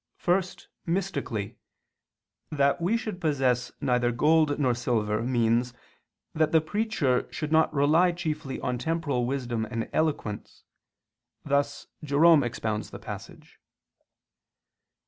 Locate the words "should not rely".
7.31-8.11